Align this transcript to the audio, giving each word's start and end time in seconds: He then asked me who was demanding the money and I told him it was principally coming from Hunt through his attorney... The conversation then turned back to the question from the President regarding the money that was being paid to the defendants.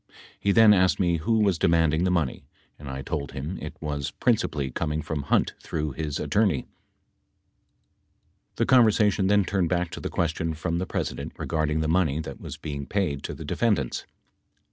He 0.39 0.51
then 0.51 0.73
asked 0.73 0.99
me 0.99 1.17
who 1.17 1.41
was 1.41 1.59
demanding 1.59 2.05
the 2.05 2.09
money 2.09 2.47
and 2.79 2.89
I 2.89 3.03
told 3.03 3.33
him 3.33 3.59
it 3.61 3.77
was 3.79 4.09
principally 4.09 4.71
coming 4.71 5.03
from 5.03 5.21
Hunt 5.21 5.53
through 5.59 5.91
his 5.91 6.19
attorney... 6.19 6.65
The 8.55 8.65
conversation 8.65 9.27
then 9.27 9.45
turned 9.45 9.69
back 9.69 9.91
to 9.91 9.99
the 9.99 10.09
question 10.09 10.55
from 10.55 10.79
the 10.79 10.87
President 10.87 11.33
regarding 11.37 11.81
the 11.81 11.87
money 11.87 12.19
that 12.19 12.41
was 12.41 12.57
being 12.57 12.87
paid 12.87 13.21
to 13.25 13.35
the 13.35 13.45
defendants. 13.45 14.07